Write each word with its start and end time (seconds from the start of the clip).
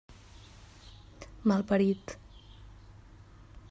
Malparit! 1.51 2.17